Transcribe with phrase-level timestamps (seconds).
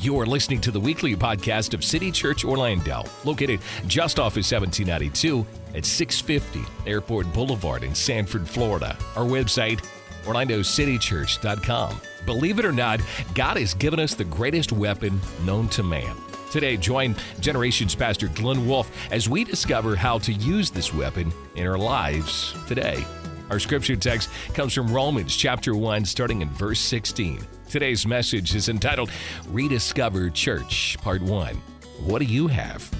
[0.00, 5.46] You're listening to the weekly podcast of City Church Orlando, located just off of 1792
[5.74, 8.96] at 650 Airport Boulevard in Sanford, Florida.
[9.14, 9.84] Our website,
[10.24, 12.00] orlandocitychurch.com.
[12.24, 13.02] Believe it or not,
[13.34, 16.16] God has given us the greatest weapon known to man.
[16.50, 21.66] Today, join Generations Pastor Glenn Wolf as we discover how to use this weapon in
[21.66, 23.04] our lives today.
[23.50, 27.46] Our scripture text comes from Romans chapter 1, starting in verse 16.
[27.70, 29.12] Today's message is entitled
[29.46, 31.54] Rediscover Church, Part 1.
[32.00, 32.90] What do you have?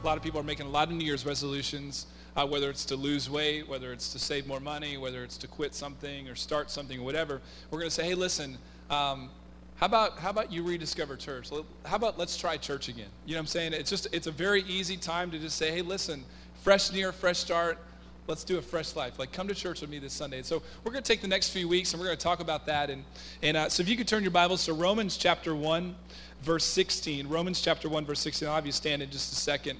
[0.00, 2.84] A lot of people are making a lot of New Year's resolutions, uh, whether it's
[2.84, 6.36] to lose weight, whether it's to save more money, whether it's to quit something or
[6.36, 7.40] start something or whatever.
[7.72, 8.56] We're going to say, hey, listen,
[8.90, 9.28] um,
[9.74, 11.50] how about how about you rediscover church?
[11.84, 13.08] How about let's try church again?
[13.26, 13.72] You know what I'm saying?
[13.72, 16.22] It's just it's a very easy time to just say, hey, listen,
[16.62, 17.78] fresh year, fresh start
[18.26, 19.18] let's do a fresh life.
[19.18, 20.38] Like, come to church with me this Sunday.
[20.38, 22.40] And so we're going to take the next few weeks and we're going to talk
[22.40, 22.90] about that.
[22.90, 23.04] And,
[23.42, 25.94] and uh, so if you could turn your Bibles to Romans chapter 1,
[26.42, 27.28] verse 16.
[27.28, 28.48] Romans chapter 1, verse 16.
[28.48, 29.78] I'll have you stand in just a second.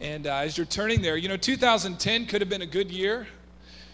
[0.00, 3.26] And uh, as you're turning there, you know, 2010 could have been a good year.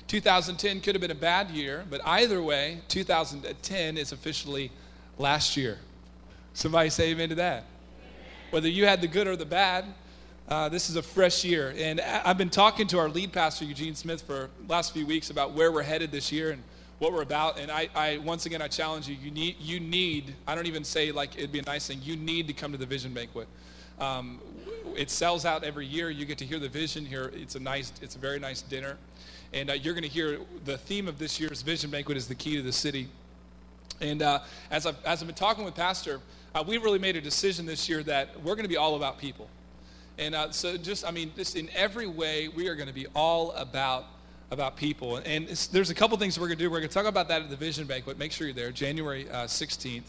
[0.06, 1.84] 2010 could have been a bad year.
[1.88, 4.70] But either way, 2010 is officially
[5.18, 5.78] last year.
[6.52, 7.64] Somebody say amen to that.
[8.50, 9.86] Whether you had the good or the bad,
[10.48, 11.74] uh, this is a fresh year.
[11.76, 15.52] And I've been talking to our lead pastor, Eugene Smith, for last few weeks about
[15.52, 16.62] where we're headed this year and
[16.98, 17.58] what we're about.
[17.58, 20.84] And I, I, once again, I challenge you, you need, you need, I don't even
[20.84, 23.48] say like it'd be a nice thing, you need to come to the Vision Banquet.
[23.98, 24.40] Um,
[24.96, 26.10] it sells out every year.
[26.10, 27.32] You get to hear the vision here.
[27.34, 28.96] It's a nice, it's a very nice dinner.
[29.52, 32.34] And uh, you're going to hear the theme of this year's Vision Banquet is the
[32.34, 33.08] key to the city.
[34.00, 36.20] And uh, as, I've, as I've been talking with Pastor,
[36.54, 39.18] uh, we really made a decision this year that we're going to be all about
[39.18, 39.48] people.
[40.18, 43.06] And uh, so, just I mean, just in every way, we are going to be
[43.14, 44.06] all about
[44.50, 45.16] about people.
[45.16, 46.70] And there's a couple things we're going to do.
[46.70, 48.18] We're going to talk about that at the Vision Banquet.
[48.18, 50.04] Make sure you're there, January uh, 16th.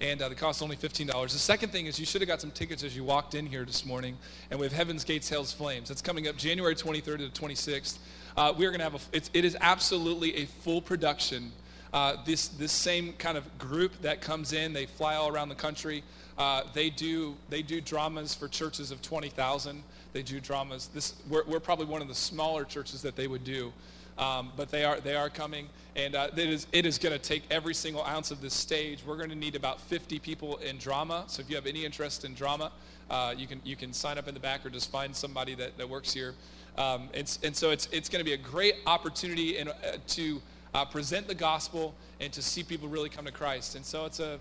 [0.00, 1.06] And uh, the cost only $15.
[1.06, 3.64] The second thing is you should have got some tickets as you walked in here
[3.64, 4.16] this morning.
[4.50, 5.88] And we have Heaven's Gates Hell's Flames.
[5.88, 7.98] That's coming up January 23rd to the 26th.
[8.36, 11.52] Uh, we're going to have a, it's, it is absolutely a full production.
[11.92, 15.54] Uh, this, this same kind of group that comes in, they fly all around the
[15.54, 16.02] country.
[16.38, 19.82] Uh, they do they do dramas for churches of 20,000.
[20.12, 20.88] They do dramas.
[20.92, 23.72] This we're, we're, probably one of the smaller churches that they would do,
[24.18, 27.18] um, but they are they are coming, and uh, it is it is going to
[27.18, 29.02] take every single ounce of this stage.
[29.06, 31.24] We're going to need about 50 people in drama.
[31.26, 32.72] So if you have any interest in drama,
[33.10, 35.76] uh, you can you can sign up in the back or just find somebody that,
[35.76, 36.34] that works here.
[36.78, 39.72] Um, and, and so it's it's going to be a great opportunity in, uh,
[40.08, 40.40] to
[40.74, 43.76] uh, present the gospel and to see people really come to Christ.
[43.76, 44.38] And so it's a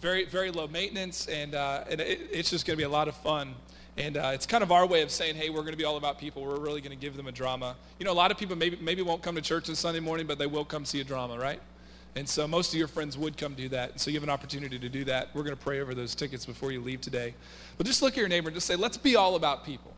[0.00, 3.08] very, very low maintenance, and, uh, and it, it's just going to be a lot
[3.08, 3.54] of fun.
[3.96, 5.98] And uh, it's kind of our way of saying, hey, we're going to be all
[5.98, 6.42] about people.
[6.42, 7.76] We're really going to give them a drama.
[7.98, 10.26] You know, a lot of people maybe, maybe won't come to church on Sunday morning,
[10.26, 11.60] but they will come see a drama, right?
[12.14, 14.00] And so most of your friends would come do that.
[14.00, 15.28] So you have an opportunity to do that.
[15.34, 17.34] We're going to pray over those tickets before you leave today.
[17.78, 19.92] But just look at your neighbor and just say, let's be all about people.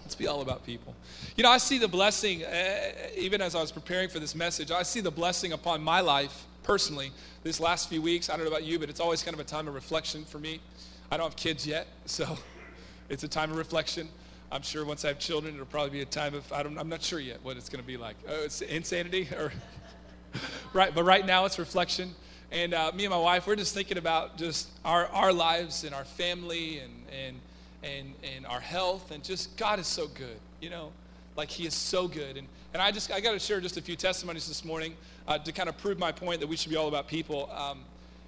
[0.00, 0.94] Let's be all about people.
[1.36, 2.78] You know, I see the blessing, uh,
[3.16, 6.46] even as I was preparing for this message, I see the blessing upon my life
[6.68, 7.10] personally
[7.44, 8.28] this last few weeks.
[8.28, 10.38] I don't know about you, but it's always kind of a time of reflection for
[10.38, 10.60] me.
[11.10, 12.38] I don't have kids yet, so
[13.08, 14.06] it's a time of reflection.
[14.52, 17.02] I'm sure once I have children, it'll probably be a time of, I I'm not
[17.02, 18.16] sure yet what it's going to be like.
[18.28, 19.28] Oh, it's insanity?
[19.38, 19.50] or
[20.74, 22.14] right, but right now it's reflection.
[22.52, 25.94] And uh, me and my wife, we're just thinking about just our, our lives and
[25.94, 27.36] our family and, and,
[27.82, 29.10] and, and our health.
[29.10, 30.92] And just God is so good, you know,
[31.34, 32.36] like He is so good.
[32.36, 34.94] And, and I just, I got to share just a few testimonies this morning
[35.26, 37.50] uh, to kind of prove my point that we should be all about people.
[37.52, 37.80] Um,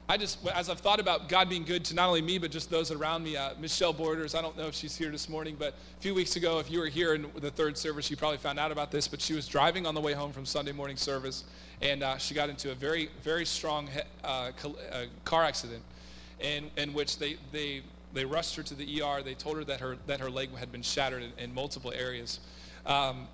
[0.08, 2.68] I just, as I've thought about God being good to not only me, but just
[2.68, 5.68] those around me, uh, Michelle Borders, I don't know if she's here this morning, but
[5.68, 8.58] a few weeks ago, if you were here in the third service, you probably found
[8.58, 11.44] out about this, but she was driving on the way home from Sunday morning service,
[11.80, 13.88] and uh, she got into a very, very strong
[14.24, 15.82] uh, uh, car accident
[16.40, 19.22] in, in which they, they, they rushed her to the ER.
[19.22, 22.40] They told her that her, that her leg had been shattered in, in multiple areas.
[22.84, 23.28] Um,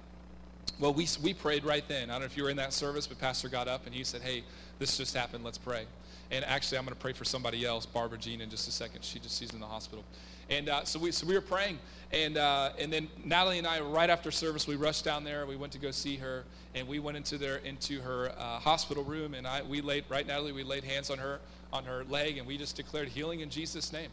[0.78, 2.10] well, we, we prayed right then.
[2.10, 4.04] I don't know if you were in that service, but Pastor got up and he
[4.04, 4.44] said, hey,
[4.78, 5.44] this just happened.
[5.44, 5.86] Let's pray.
[6.30, 9.04] And actually, I'm going to pray for somebody else, Barbara Jean, in just a second.
[9.04, 10.04] She just she's in the hospital.
[10.50, 11.78] And uh, so we so we were praying,
[12.12, 15.46] and uh, and then Natalie and I, right after service, we rushed down there.
[15.46, 19.02] We went to go see her, and we went into their into her uh, hospital
[19.02, 21.40] room, and I we laid right Natalie, we laid hands on her
[21.72, 24.10] on her leg, and we just declared healing in Jesus' name.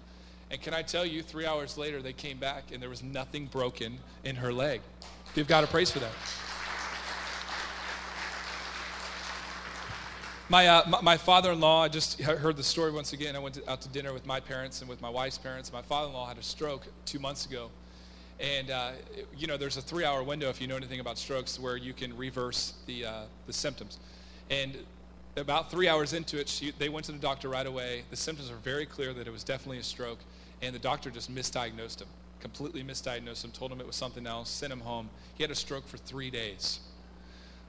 [0.50, 3.46] And can I tell you, three hours later, they came back, and there was nothing
[3.48, 4.82] broken in her leg.
[5.36, 6.12] Give God a praise for that.
[10.54, 13.36] My, uh, my, my, father-in-law, I just heard the story once again.
[13.36, 15.74] I went to, out to dinner with my parents and with my wife's parents.
[15.74, 17.72] My father-in-law had a stroke two months ago.
[18.40, 18.92] And, uh,
[19.36, 22.16] you know, there's a three-hour window, if you know anything about strokes, where you can
[22.16, 23.98] reverse the, uh, the symptoms.
[24.52, 24.78] And
[25.38, 28.04] about three hours into it, she, they went to the doctor right away.
[28.12, 30.20] The symptoms were very clear that it was definitely a stroke,
[30.62, 32.10] and the doctor just misdiagnosed him,
[32.42, 35.10] completely misdiagnosed him, told him it was something else, sent him home.
[35.34, 36.80] He had a stroke for three days.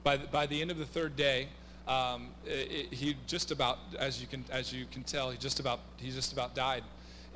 [0.03, 1.49] By the, by the end of the third day,
[1.87, 5.61] um, it, it, he just about, as you can as you can tell, he just
[5.61, 6.85] about he just about died,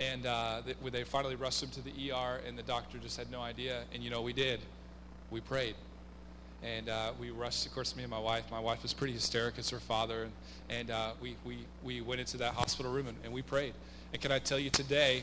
[0.01, 3.31] and uh, they, they finally rushed him to the ER, and the doctor just had
[3.31, 3.83] no idea.
[3.93, 4.61] And you know, we did,
[5.31, 5.75] we prayed
[6.63, 8.45] and uh, we rushed, of course, me and my wife.
[8.51, 10.33] My wife was pretty hysterical as her father, and,
[10.69, 13.75] and uh, we, we, we went into that hospital room and, and, we prayed.
[14.13, 15.23] And can I tell you today,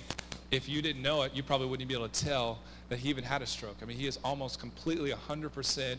[0.51, 3.23] if you didn't know it, you probably wouldn't be able to tell that he even
[3.23, 3.77] had a stroke.
[3.81, 5.97] I mean, he is almost completely 100%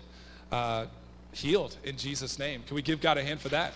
[0.52, 0.86] uh,
[1.36, 2.62] healed in Jesus' name.
[2.66, 3.74] Can we give God a hand for that?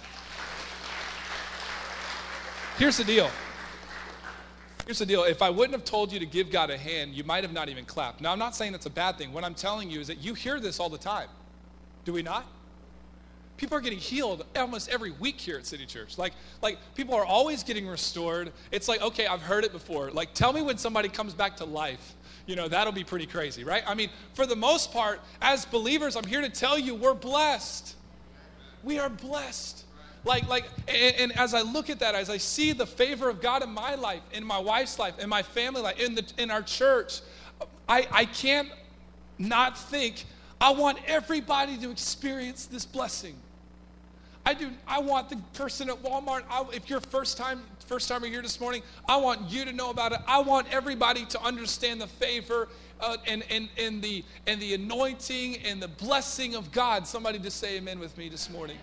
[2.79, 3.31] Here's the deal.
[4.87, 5.25] Here's the deal.
[5.25, 7.69] If I wouldn't have told you to give God a hand, you might have not
[7.69, 8.23] even clapped.
[8.23, 9.33] Now, I'm not saying that's a bad thing.
[9.33, 11.29] What I'm telling you is that you hear this all the time.
[12.07, 12.47] Do we not?
[13.59, 16.17] People are getting healed almost every week here at City Church.
[16.17, 18.53] Like, like people are always getting restored.
[18.73, 20.11] It's like, okay, I've heard it before.
[20.11, 22.15] Like, tell me when somebody comes back to life.
[22.47, 23.83] You know, that'll be pretty crazy, right?
[23.87, 27.97] I mean, for the most part, as believers, I'm here to tell you we're blessed.
[28.83, 29.85] We are blessed.
[30.25, 33.41] Like, like, and, and as I look at that, as I see the favor of
[33.41, 36.51] God in my life, in my wife's life, in my family life, in the in
[36.51, 37.21] our church,
[37.89, 38.69] I, I can't
[39.39, 40.25] not think
[40.61, 43.35] I want everybody to experience this blessing.
[44.45, 44.71] I do.
[44.87, 46.43] I want the person at Walmart.
[46.51, 49.91] I, if you're first time first timer here this morning, I want you to know
[49.91, 50.21] about it.
[50.25, 52.69] I want everybody to understand the favor
[53.01, 57.05] uh, and, and, and the and the anointing and the blessing of God.
[57.05, 58.77] Somebody just say Amen with me this morning.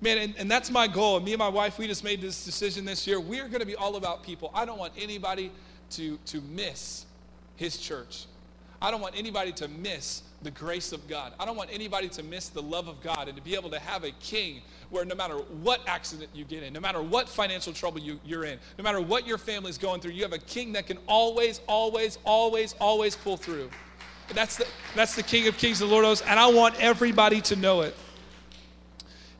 [0.00, 1.20] Man, and, and that's my goal.
[1.20, 3.20] Me and my wife, we just made this decision this year.
[3.20, 4.50] We are going to be all about people.
[4.52, 5.52] I don't want anybody
[5.90, 7.06] to to miss
[7.54, 8.26] His church.
[8.82, 11.32] I don't want anybody to miss the grace of God.
[11.38, 13.78] I don't want anybody to miss the love of God and to be able to
[13.78, 17.72] have a king where no matter what accident you get in, no matter what financial
[17.72, 20.72] trouble you, you're in, no matter what your family's going through, you have a king
[20.72, 23.68] that can always, always, always, always pull through.
[24.34, 27.56] That's the, that's the King of Kings, the Lord of and I want everybody to
[27.56, 27.96] know it.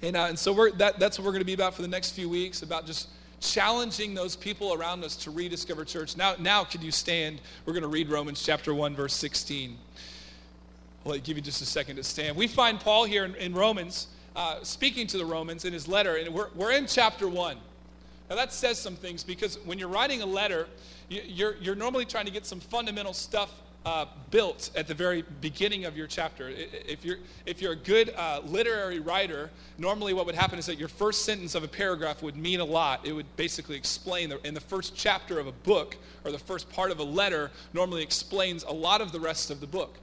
[0.00, 1.88] And, uh, and so we're, that, that's what we're going to be about for the
[1.88, 3.08] next few weeks, about just
[3.40, 6.16] challenging those people around us to rediscover church.
[6.16, 7.40] Now, now could you stand?
[7.66, 9.76] We're going to read Romans chapter 1, verse 16.
[11.06, 12.36] I'll give you just a second to stand.
[12.36, 16.16] We find Paul here in, in Romans uh, speaking to the Romans in his letter,
[16.16, 17.56] and we're, we're in chapter 1.
[18.30, 20.68] Now, that says some things because when you're writing a letter,
[21.08, 23.50] you, you're, you're normally trying to get some fundamental stuff
[23.86, 26.50] uh, built at the very beginning of your chapter.
[26.50, 27.16] If you're,
[27.46, 31.24] if you're a good uh, literary writer, normally what would happen is that your first
[31.24, 33.06] sentence of a paragraph would mean a lot.
[33.06, 36.70] It would basically explain, the, in the first chapter of a book or the first
[36.70, 39.98] part of a letter, normally explains a lot of the rest of the book.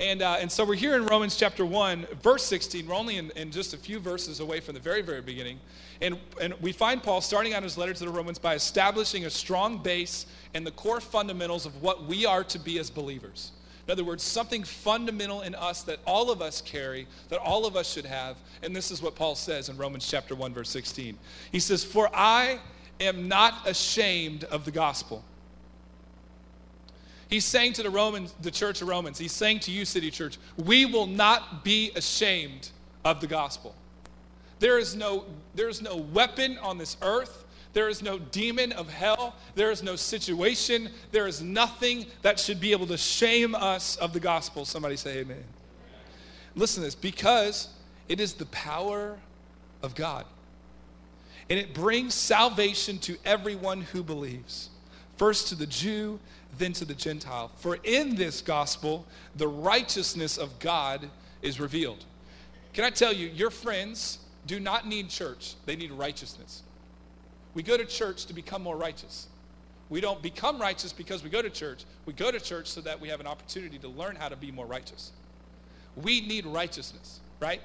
[0.00, 2.86] And, uh, and so we're here in Romans chapter 1, verse 16.
[2.86, 5.60] We're only in, in just a few verses away from the very, very beginning.
[6.00, 9.30] And, and we find Paul starting out his letter to the Romans by establishing a
[9.30, 10.24] strong base
[10.54, 13.52] and the core fundamentals of what we are to be as believers.
[13.86, 17.76] In other words, something fundamental in us that all of us carry, that all of
[17.76, 18.38] us should have.
[18.62, 21.18] And this is what Paul says in Romans chapter 1, verse 16.
[21.52, 22.58] He says, For I
[23.00, 25.22] am not ashamed of the gospel
[27.30, 30.36] He's saying to the Romans, the church of Romans, he's saying to you, City Church,
[30.56, 32.70] we will not be ashamed
[33.04, 33.74] of the gospel.
[34.58, 35.24] There is no,
[35.54, 37.44] there is no weapon on this earth.
[37.72, 39.36] There is no demon of hell.
[39.54, 40.90] There is no situation.
[41.12, 44.64] There is nothing that should be able to shame us of the gospel.
[44.64, 45.44] Somebody say amen.
[46.56, 47.68] Listen to this because
[48.08, 49.18] it is the power
[49.84, 50.24] of God.
[51.48, 54.68] And it brings salvation to everyone who believes.
[55.16, 56.18] First to the Jew,
[56.58, 57.50] than to the Gentile.
[57.56, 61.08] For in this gospel, the righteousness of God
[61.42, 62.04] is revealed.
[62.72, 66.62] Can I tell you, your friends do not need church, they need righteousness.
[67.54, 69.26] We go to church to become more righteous.
[69.88, 71.84] We don't become righteous because we go to church.
[72.06, 74.52] We go to church so that we have an opportunity to learn how to be
[74.52, 75.10] more righteous.
[75.96, 77.60] We need righteousness, right?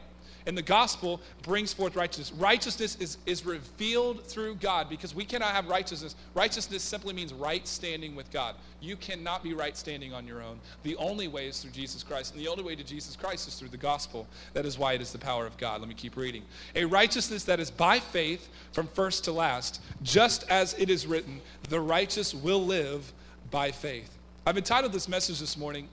[0.47, 2.31] And the gospel brings forth righteousness.
[2.39, 6.15] Righteousness is, is revealed through God because we cannot have righteousness.
[6.35, 8.55] Righteousness simply means right standing with God.
[8.79, 10.59] You cannot be right standing on your own.
[10.83, 12.33] The only way is through Jesus Christ.
[12.33, 14.27] And the only way to Jesus Christ is through the gospel.
[14.53, 15.81] That is why it is the power of God.
[15.81, 16.43] Let me keep reading.
[16.75, 21.41] A righteousness that is by faith from first to last, just as it is written,
[21.69, 23.11] the righteous will live
[23.49, 24.15] by faith.
[24.45, 25.87] I've entitled this message this morning,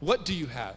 [0.00, 0.76] What Do You Have?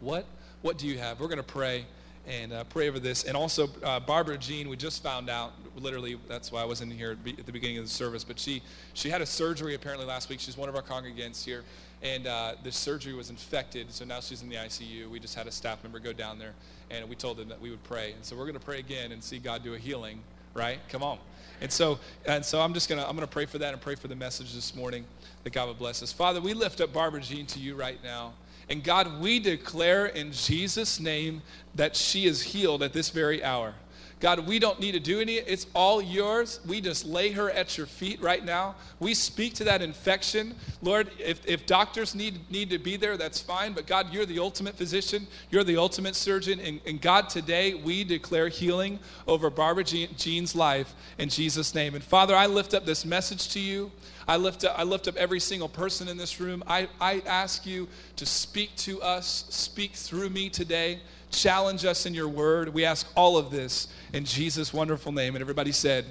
[0.00, 0.26] What
[0.64, 1.20] what do you have?
[1.20, 1.84] We're going to pray,
[2.26, 3.24] and uh, pray over this.
[3.24, 7.18] And also, uh, Barbara Jean, we just found out, literally, that's why I wasn't here
[7.26, 8.62] at the beginning of the service, but she,
[8.94, 10.40] she had a surgery apparently last week.
[10.40, 11.64] She's one of our congregants here.
[12.02, 15.10] And uh, the surgery was infected, so now she's in the ICU.
[15.10, 16.54] We just had a staff member go down there,
[16.90, 18.12] and we told them that we would pray.
[18.12, 20.22] And so we're going to pray again and see God do a healing,
[20.54, 20.78] right?
[20.88, 21.18] Come on.
[21.60, 23.82] And so, and so I'm just going to, I'm going to pray for that and
[23.82, 25.04] pray for the message this morning
[25.42, 26.10] that God would bless us.
[26.10, 28.32] Father, we lift up Barbara Jean to you right now.
[28.68, 31.42] And God, we declare in Jesus' name
[31.74, 33.74] that she is healed at this very hour.
[34.24, 36.58] God, we don't need to do any, it's all yours.
[36.66, 38.74] We just lay her at your feet right now.
[38.98, 40.54] We speak to that infection.
[40.80, 43.74] Lord, if, if doctors need, need to be there, that's fine.
[43.74, 46.58] But God, you're the ultimate physician, you're the ultimate surgeon.
[46.58, 51.94] And, and God, today we declare healing over Barbara Jean's life in Jesus' name.
[51.94, 53.92] And Father, I lift up this message to you.
[54.26, 56.64] I lift up, I lift up every single person in this room.
[56.66, 61.00] I, I ask you to speak to us, speak through me today,
[61.34, 62.72] challenge us in your word.
[62.72, 65.34] We ask all of this in Jesus' wonderful name.
[65.34, 66.06] And everybody said,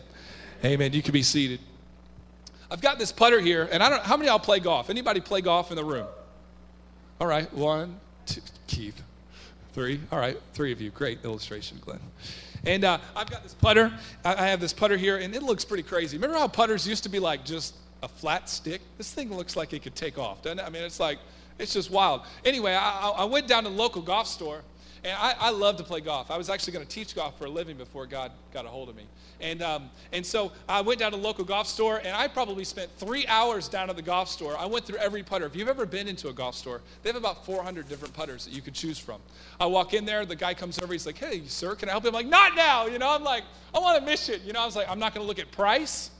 [0.63, 0.93] Amen.
[0.93, 1.59] You can be seated.
[2.71, 4.89] I've got this putter here, and I don't how many y'all play golf?
[4.89, 6.07] Anybody play golf in the room?
[7.21, 8.99] All right, one, two, Keith,
[9.73, 9.99] three.
[10.11, 10.89] All right, three of you.
[10.89, 11.99] Great illustration, Glenn.
[12.65, 13.93] And uh, I've got this putter.
[14.25, 16.17] I, have this putter here, and it looks pretty crazy.
[16.17, 18.81] Remember how putters used to be like just a flat stick.
[18.97, 20.63] This thing looks like it could take off, doesn't it?
[20.63, 21.19] I mean, it's like,
[21.59, 22.21] it's just wild.
[22.43, 24.61] Anyway, I, I went down to the local golf store,
[25.03, 26.31] and I, I love to play golf.
[26.31, 28.89] I was actually going to teach golf for a living before God got a hold
[28.89, 29.03] of me.
[29.41, 32.63] And, um, and so I went down to the local golf store, and I probably
[32.63, 34.57] spent three hours down at the golf store.
[34.57, 35.45] I went through every putter.
[35.45, 38.53] If you've ever been into a golf store, they have about 400 different putters that
[38.53, 39.19] you could choose from.
[39.59, 42.05] I walk in there, the guy comes over, he's like, hey, sir, can I help
[42.05, 42.09] you?
[42.09, 42.85] I'm like, not now.
[42.85, 43.43] You know, I'm like,
[43.75, 44.39] I want a mission.
[44.45, 46.11] You know, I was like, I'm not going to look at price.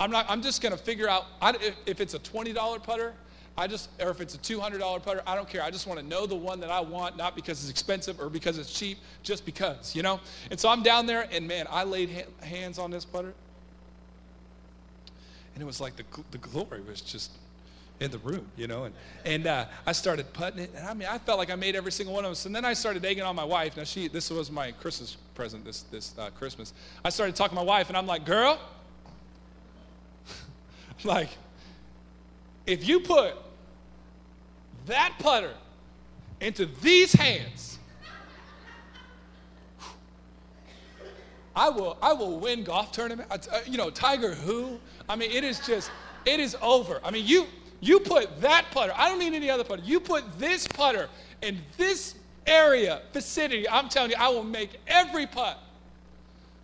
[0.00, 0.26] I'm not.
[0.28, 3.14] I'm just going to figure out if, if it's a $20 putter.
[3.56, 5.62] I just, or if it's a $200 putter, I don't care.
[5.62, 8.30] I just want to know the one that I want, not because it's expensive or
[8.30, 10.20] because it's cheap, just because, you know?
[10.50, 13.34] And so I'm down there, and man, I laid ha- hands on this putter,
[15.54, 17.32] and it was like the, the glory was just
[18.00, 18.84] in the room, you know?
[18.84, 18.94] And,
[19.26, 21.92] and uh, I started putting it, and I mean, I felt like I made every
[21.92, 22.48] single one of them.
[22.48, 23.76] And then I started egging on my wife.
[23.76, 26.72] Now, she, this was my Christmas present this, this uh, Christmas.
[27.04, 28.58] I started talking to my wife, and I'm like, girl,
[31.04, 31.28] like,
[32.66, 33.34] if you put
[34.86, 35.54] that putter
[36.40, 37.78] into these hands,
[41.54, 43.28] I will, I will win golf tournament.
[43.30, 44.78] Uh, you know, Tiger who?
[45.08, 45.90] I mean, it is just,
[46.24, 47.00] it is over.
[47.04, 47.46] I mean, you,
[47.80, 49.82] you put that putter, I don't need any other putter.
[49.84, 51.08] You put this putter
[51.42, 52.14] in this
[52.46, 55.58] area, vicinity, I'm telling you, I will make every putt.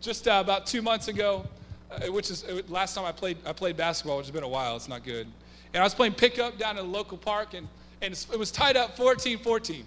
[0.00, 1.46] Just uh, about two months ago,
[1.90, 4.48] uh, which is uh, last time I played, I played basketball, which has been a
[4.48, 4.76] while.
[4.76, 5.26] It's not good.
[5.74, 7.68] And I was playing pickup down at a local park, and,
[8.00, 9.84] and it was tied up 14 14.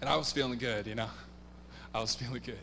[0.00, 1.08] And I was feeling good, you know.
[1.94, 2.58] I was feeling good.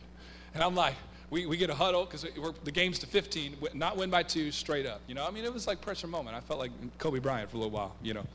[0.54, 0.96] And I'm like,
[1.30, 2.26] we, we get a huddle because
[2.64, 5.02] the game's to 15, not win by two, straight up.
[5.08, 6.36] You know, I mean, it was like pressure moment.
[6.36, 8.26] I felt like Kobe Bryant for a little while, you know.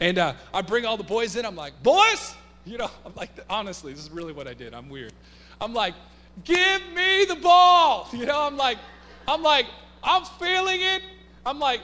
[0.00, 1.46] And uh, I bring all the boys in.
[1.46, 2.34] I'm like, boys,
[2.66, 4.74] you know, I'm like, honestly, this is really what I did.
[4.74, 5.12] I'm weird.
[5.60, 5.94] I'm like,
[6.44, 8.08] give me the ball.
[8.14, 8.78] You know, I'm like,
[9.26, 9.66] I'm like,
[10.02, 11.02] I'm feeling it.
[11.46, 11.80] I'm like,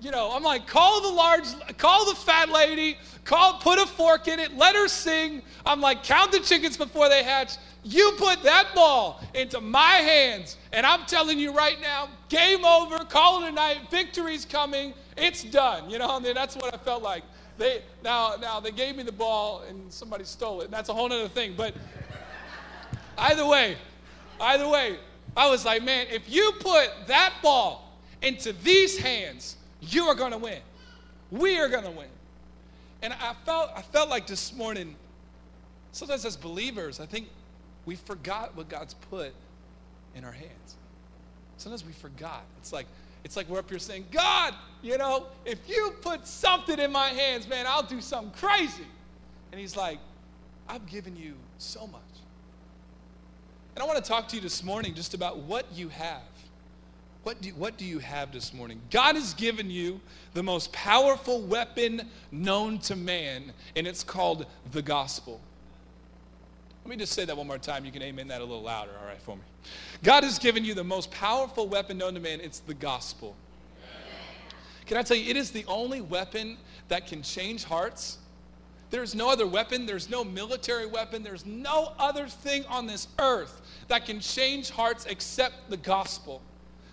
[0.00, 1.44] you know, I'm like, call the large,
[1.76, 5.42] call the fat lady, call, put a fork in it, let her sing.
[5.66, 7.56] I'm like, count the chickens before they hatch.
[7.82, 12.98] You put that ball into my hands, and I'm telling you right now, game over,
[13.04, 15.88] call it a night, victory's coming, it's done.
[15.90, 17.22] You know, I mean, that's what I felt like.
[17.58, 20.94] They now, now they gave me the ball and somebody stole it, and that's a
[20.94, 21.54] whole other thing.
[21.56, 21.74] But
[23.18, 23.76] either way,
[24.40, 24.98] either way,
[25.36, 30.32] I was like, man, if you put that ball into these hands, you are going
[30.32, 30.60] to win.
[31.30, 32.08] We are going to win.
[33.02, 34.94] And I felt, I felt like this morning,
[35.92, 37.28] sometimes as believers, I think
[37.86, 39.32] we forgot what God's put
[40.14, 40.76] in our hands.
[41.56, 42.44] Sometimes we forgot.
[42.58, 42.86] It's like,
[43.24, 47.08] it's like we're up here saying, God, you know, if you put something in my
[47.08, 48.86] hands, man, I'll do something crazy.
[49.52, 49.98] And he's like,
[50.68, 52.00] I've given you so much.
[53.74, 56.22] And I want to talk to you this morning just about what you have.
[57.22, 58.80] What do, what do you have this morning?
[58.90, 60.00] God has given you
[60.32, 65.40] the most powerful weapon known to man, and it's called the gospel.
[66.84, 67.84] Let me just say that one more time.
[67.84, 69.42] You can amen that a little louder, all right, for me.
[70.02, 72.40] God has given you the most powerful weapon known to man.
[72.40, 73.36] It's the gospel.
[74.86, 76.56] Can I tell you, it is the only weapon
[76.88, 78.18] that can change hearts
[78.90, 83.60] there's no other weapon, there's no military weapon, there's no other thing on this earth
[83.86, 86.42] that can change hearts except the gospel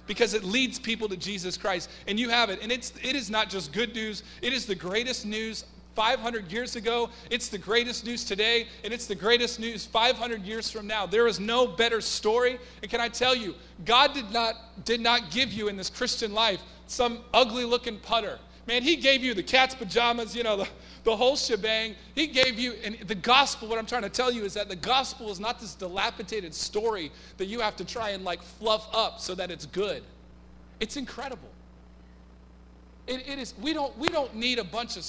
[0.07, 1.89] because it leads people to Jesus Christ.
[2.07, 2.59] And you have it.
[2.61, 5.65] And it's, it is not just good news, it is the greatest news
[5.97, 7.09] 500 years ago.
[7.31, 11.07] It's the greatest news today, and it's the greatest news 500 years from now.
[11.07, 12.59] There is no better story.
[12.83, 16.33] And can I tell you, God did not, did not give you in this Christian
[16.33, 18.37] life some ugly looking putter.
[18.67, 20.67] Man, He gave you the cat's pajamas, you know, the,
[21.07, 21.95] the whole shebang.
[22.15, 24.75] He gave you, and the gospel, what I'm trying to tell you is that the
[24.75, 29.21] gospel is not this dilapidated story that you have to try and like fluff up
[29.21, 30.03] so that it's good.
[30.81, 31.47] It's incredible.
[33.07, 35.05] It, it is, we don't, we don't need a bunch of,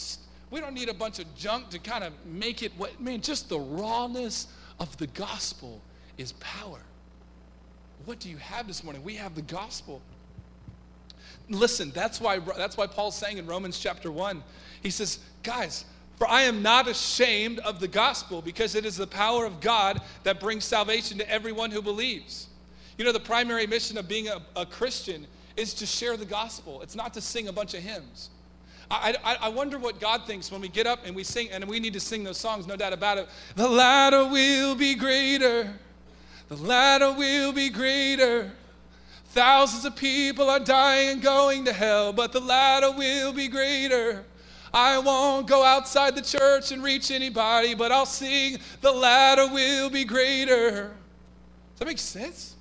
[0.53, 3.21] we don't need a bunch of junk to kind of make it what, I mean,
[3.21, 4.47] just the rawness
[4.79, 5.83] of the gospel
[6.17, 6.79] is power.
[8.05, 9.03] What do you have this morning?
[9.03, 10.01] We have the gospel.
[11.49, 14.43] Listen, that's why, that's why Paul's saying in Romans chapter 1,
[14.83, 15.85] he says, guys,
[16.17, 20.01] for I am not ashamed of the gospel because it is the power of God
[20.25, 22.49] that brings salvation to everyone who believes.
[22.99, 25.27] You know, the primary mission of being a, a Christian
[25.57, 28.31] is to share the gospel, it's not to sing a bunch of hymns.
[28.91, 31.63] I, I, I, wonder what God thinks when we get up and we sing, and
[31.65, 33.29] we need to sing those songs, no doubt about it.
[33.55, 35.79] The latter will be greater,
[36.49, 38.51] the latter will be greater.
[39.29, 44.25] Thousands of people are dying and going to hell, but the latter will be greater.
[44.73, 49.91] I won't go outside the church and reach anybody, but I'll sing, the latter will
[49.91, 50.95] be greater.
[51.73, 52.57] Does that make sense?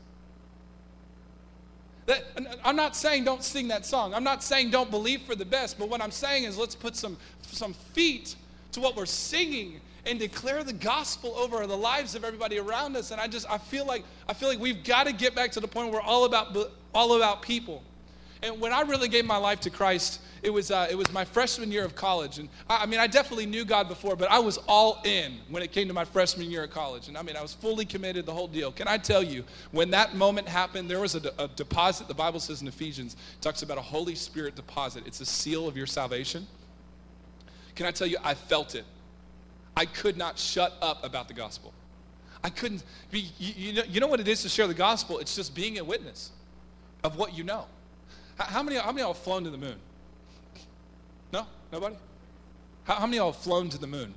[2.06, 2.24] That,
[2.64, 4.14] I'm not saying don't sing that song.
[4.14, 6.96] I'm not saying don't believe for the best, but what I'm saying is let's put
[6.96, 8.36] some, some feet
[8.74, 13.12] to what we're singing and declare the gospel over the lives of everybody around us.
[13.12, 15.60] And I just I feel like I feel like we've got to get back to
[15.60, 16.56] the point where we're all about
[16.94, 17.84] all about people.
[18.44, 21.26] And when I really gave my life to Christ, it was, uh, it was my
[21.26, 22.38] freshman year of college.
[22.38, 25.64] And I, I, mean, I definitely knew God before, but I was all in when
[25.64, 27.08] it came to my freshman year of college.
[27.08, 28.72] And I mean, I was fully committed, to the whole deal.
[28.72, 32.08] Can I tell you, when that moment happened, there was a, a deposit.
[32.08, 35.06] The Bible says in Ephesians, talks about a Holy Spirit deposit.
[35.08, 36.46] It's a seal of your salvation.
[37.76, 38.86] Can I tell you, I felt it.
[39.78, 41.72] I could not shut up about the gospel.
[42.44, 45.20] I couldn't be, you, you, know, you know what it is to share the gospel?
[45.20, 46.32] It's just being a witness
[47.04, 47.66] of what you know.
[48.40, 49.76] How, many, how many of y'all have flown to the moon?
[51.32, 51.46] No?
[51.72, 51.96] Nobody?
[52.86, 54.16] How, how many of y'all have flown to the moon?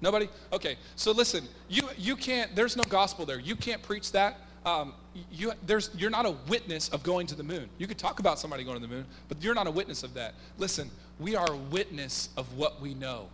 [0.00, 0.28] Nobody?
[0.52, 3.40] Okay, so listen, you, you can't, there's no gospel there.
[3.40, 4.38] You can't preach that.
[4.64, 4.94] Um,
[5.32, 7.68] you, there's, you're not a witness of going to the moon.
[7.76, 10.14] You could talk about somebody going to the moon, but you're not a witness of
[10.14, 10.34] that.
[10.58, 13.28] Listen, we are a witness of what we know.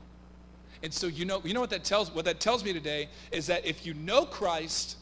[0.82, 3.46] And so you know, you know what that tells what that tells me today is
[3.46, 4.96] that if you know Christ,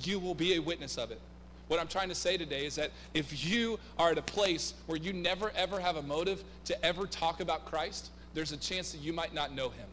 [0.00, 1.20] you will be a witness of it.
[1.68, 4.98] What I'm trying to say today is that if you are at a place where
[4.98, 9.00] you never ever have a motive to ever talk about Christ, there's a chance that
[9.00, 9.86] you might not know him.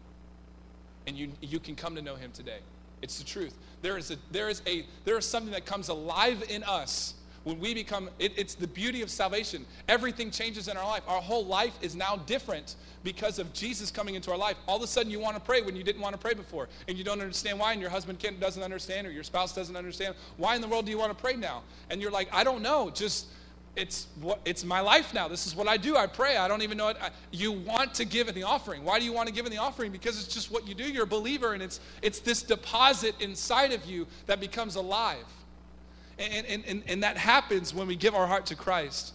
[1.08, 2.60] And you you can come to know him today.
[3.02, 3.56] It's the truth.
[3.82, 7.60] There is a there is a there is something that comes alive in us when
[7.60, 9.66] we become, it, it's the beauty of salvation.
[9.88, 11.04] Everything changes in our life.
[11.08, 14.58] Our whole life is now different because of Jesus coming into our life.
[14.68, 16.68] All of a sudden, you want to pray when you didn't want to pray before,
[16.88, 20.16] and you don't understand why, and your husband doesn't understand, or your spouse doesn't understand.
[20.38, 21.62] Why in the world do you want to pray now?
[21.92, 22.90] And you're like, I don't know.
[22.90, 23.28] Just
[23.76, 25.28] it's what it's my life now.
[25.28, 25.96] This is what I do.
[25.98, 26.38] I pray.
[26.38, 26.98] I don't even know it.
[27.00, 28.84] I, you want to give in the offering.
[28.84, 29.92] Why do you want to give in the offering?
[29.92, 30.84] Because it's just what you do.
[30.84, 35.26] You're a believer, and it's it's this deposit inside of you that becomes alive.
[36.18, 39.14] And, and, and, and that happens when we give our heart to Christ.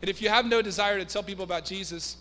[0.00, 2.16] And if you have no desire to tell people about Jesus,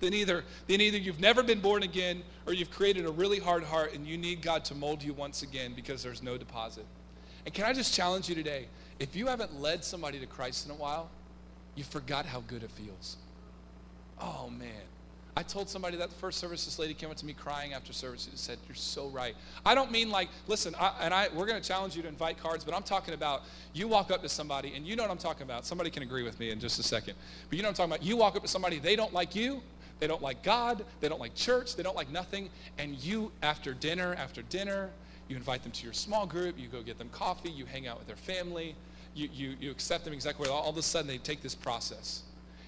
[0.00, 3.64] then either, then either you've never been born again or you've created a really hard
[3.64, 6.86] heart and you need God to mold you once again because there's no deposit.
[7.44, 8.68] And can I just challenge you today?
[8.98, 11.10] If you haven't led somebody to Christ in a while,
[11.74, 13.16] you forgot how good it feels.
[14.20, 14.70] Oh, man.
[15.36, 17.92] I told somebody that the first service, this lady came up to me crying after
[17.92, 19.34] service and said, You're so right.
[19.66, 22.38] I don't mean like, listen, I, and I, we're going to challenge you to invite
[22.38, 23.42] cards, but I'm talking about
[23.72, 25.66] you walk up to somebody, and you know what I'm talking about.
[25.66, 27.14] Somebody can agree with me in just a second.
[27.48, 28.06] But you know what I'm talking about.
[28.06, 29.60] You walk up to somebody, they don't like you,
[29.98, 33.74] they don't like God, they don't like church, they don't like nothing, and you, after
[33.74, 34.90] dinner, after dinner,
[35.26, 37.98] you invite them to your small group, you go get them coffee, you hang out
[37.98, 38.76] with their family,
[39.14, 42.22] you, you, you accept them exactly all of a sudden they take this process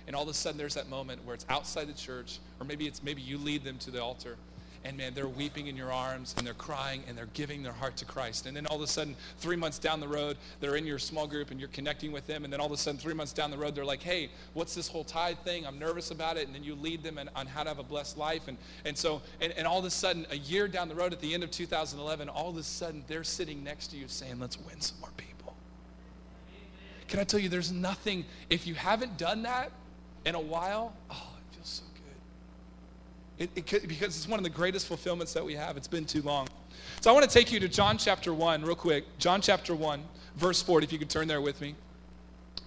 [0.07, 2.87] and all of a sudden there's that moment where it's outside the church or maybe
[2.87, 4.37] it's maybe you lead them to the altar
[4.87, 7.97] and man they're weeping in your arms and they're crying and they're giving their heart
[7.97, 8.47] to christ.
[8.47, 11.27] And then all of a sudden three months down the road they're in your small
[11.27, 13.51] group and you're connecting with them and then all of a sudden three months down
[13.51, 15.67] the road they're like hey what's this whole tithe thing?
[15.67, 16.47] I'm nervous about it.
[16.47, 18.49] And then you lead them in, on how to have a blessed life.
[18.49, 21.21] And, and so and, and all of a sudden a year down the road at
[21.21, 24.59] the end of 2011 all of a sudden they're sitting next to you saying let's
[24.59, 25.55] win some more people.
[27.09, 29.73] Can i tell you there's nothing if you haven't done that
[30.27, 33.51] in a while, oh, it feels so good.
[33.55, 35.77] It, it, because it's one of the greatest fulfillments that we have.
[35.77, 36.49] It's been too long.
[37.01, 39.05] So I want to take you to John chapter 1 real quick.
[39.19, 40.03] John chapter 1,
[40.37, 41.77] verse 40, if you could turn there with me.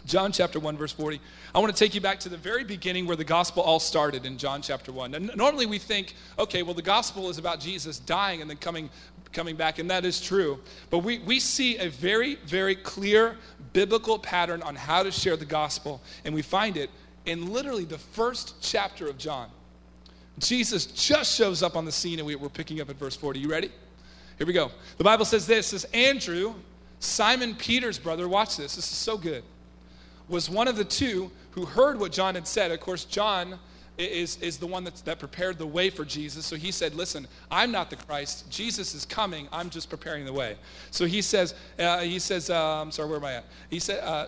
[0.05, 1.19] John chapter 1, verse 40.
[1.53, 4.25] I want to take you back to the very beginning where the gospel all started
[4.25, 5.13] in John chapter 1.
[5.13, 8.89] And normally we think, okay, well, the gospel is about Jesus dying and then coming,
[9.33, 10.59] coming back, and that is true.
[10.89, 13.35] But we, we see a very, very clear
[13.73, 16.89] biblical pattern on how to share the gospel, and we find it
[17.25, 19.49] in literally the first chapter of John.
[20.39, 23.39] Jesus just shows up on the scene, and we, we're picking up at verse 40.
[23.39, 23.71] You ready?
[24.37, 24.71] Here we go.
[24.97, 26.55] The Bible says this says Andrew,
[26.99, 28.75] Simon Peter's brother, watch this.
[28.75, 29.43] This is so good.
[30.29, 32.71] Was one of the two who heard what John had said.
[32.71, 33.59] Of course, John
[33.97, 36.45] is, is the one that prepared the way for Jesus.
[36.45, 38.49] So he said, Listen, I'm not the Christ.
[38.49, 39.47] Jesus is coming.
[39.51, 40.55] I'm just preparing the way.
[40.91, 43.45] So he says, uh, he says, uh, I'm sorry, where am I at?
[43.69, 44.27] He said, uh,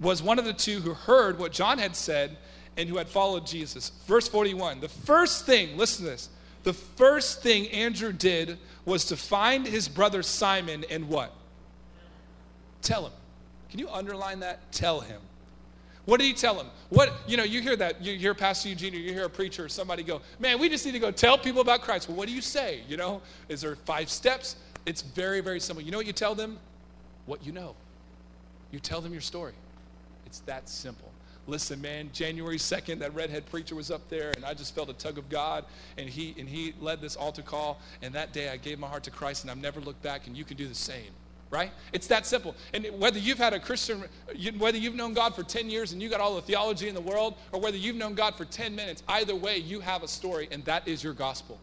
[0.00, 2.36] was one of the two who heard what John had said
[2.76, 3.90] and who had followed Jesus.
[4.06, 4.80] Verse 41.
[4.80, 6.28] The first thing, listen to this.
[6.62, 11.32] The first thing Andrew did was to find his brother Simon and what?
[12.82, 13.12] Tell him.
[13.70, 14.70] Can you underline that?
[14.72, 15.20] Tell him.
[16.04, 16.68] What did he tell him?
[16.88, 19.66] What, you know, you hear that, you hear Pastor Eugene or you hear a preacher
[19.66, 22.08] or somebody go, man, we just need to go tell people about Christ.
[22.08, 22.80] Well, what do you say?
[22.88, 24.56] You know, is there five steps?
[24.86, 25.84] It's very, very simple.
[25.84, 26.58] You know what you tell them?
[27.26, 27.74] What you know.
[28.70, 29.52] You tell them your story.
[30.28, 31.10] It's that simple.
[31.46, 34.92] Listen, man, January 2nd, that redhead preacher was up there, and I just felt a
[34.92, 35.64] tug of God,
[35.96, 39.04] and he, and he led this altar call, and that day I gave my heart
[39.04, 41.12] to Christ, and I've never looked back, and you can do the same
[41.50, 41.70] right?
[41.94, 42.54] It's that simple.
[42.74, 44.04] And whether you've had a Christian,
[44.58, 47.00] whether you've known God for 10 years and you got all the theology in the
[47.00, 50.48] world, or whether you've known God for 10 minutes, either way, you have a story,
[50.50, 51.58] and that is your gospel.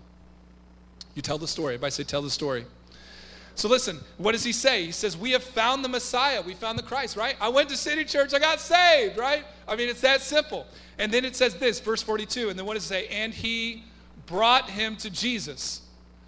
[1.13, 1.75] You tell the story.
[1.75, 2.65] Everybody say, tell the story.
[3.55, 4.85] So listen, what does he say?
[4.85, 6.41] He says, We have found the Messiah.
[6.41, 7.35] We found the Christ, right?
[7.39, 9.45] I went to City Church, I got saved, right?
[9.67, 10.67] I mean, it's that simple.
[10.99, 13.07] And then it says this, verse 42, and then what does it say?
[13.07, 13.83] And he
[14.25, 15.81] brought him to Jesus.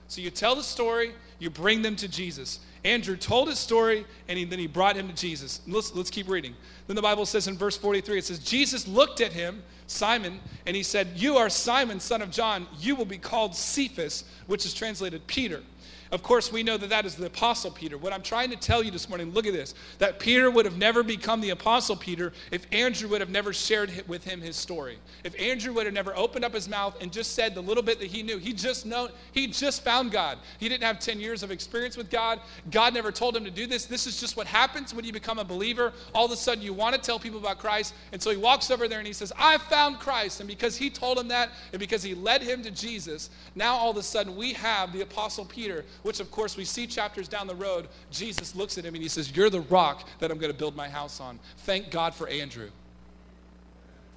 [0.08, 2.60] So you tell the story, you bring them to Jesus.
[2.84, 5.62] Andrew told his story, and he, then he brought him to Jesus.
[5.68, 6.56] Let's, let's keep reading.
[6.88, 10.76] Then the Bible says in verse 43, it says, Jesus looked at him, Simon, and
[10.76, 12.68] he said, You are Simon, son of John.
[12.80, 15.64] You will be called Cephas, which is translated Peter.
[16.12, 17.98] Of course, we know that that is the Apostle Peter.
[17.98, 20.78] What I'm trying to tell you this morning, look at this, that Peter would have
[20.78, 25.00] never become the Apostle Peter if Andrew would have never shared with him his story.
[25.24, 28.00] If Andrew would have never opened up his mouth and just said the little bit
[28.00, 28.38] that he knew.
[28.38, 30.38] He just know he just found God.
[30.60, 32.40] He didn't have 10 years of experience with God.
[32.72, 33.86] God never told him to do this.
[33.86, 35.94] This is just what happens when you become a believer.
[36.14, 37.94] All of a sudden you want to tell people about Christ.
[38.12, 40.40] And so he walks over there and he says, I found Christ.
[40.40, 43.92] And because he told him that and because he led him to Jesus, now all
[43.92, 47.48] of a sudden we have the Apostle Peter which of course we see chapters down
[47.48, 50.52] the road, Jesus looks at him and he says, You're the rock that I'm going
[50.52, 51.38] to build my house on.
[51.58, 52.70] Thank God for Andrew.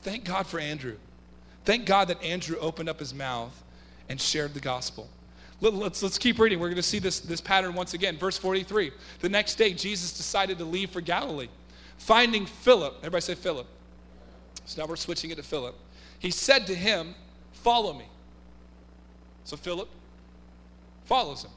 [0.03, 0.96] Thank God for Andrew.
[1.64, 3.64] Thank God that Andrew opened up his mouth
[4.09, 5.11] and shared the gospel.
[5.61, 6.61] Let's, let's keep reading.
[6.61, 8.16] We're going to see this, this pattern once again.
[8.16, 8.92] Verse 43.
[9.20, 11.48] The next day, Jesus decided to leave for Galilee.
[11.98, 13.66] Finding Philip, everybody say Philip.
[14.64, 15.74] So now we're switching it to Philip.
[16.20, 17.14] He said to him,
[17.53, 18.07] Follow me.
[19.44, 19.88] So Philip
[21.05, 21.50] follows him.